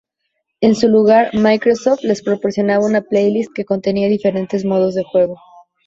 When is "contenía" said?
3.65-4.07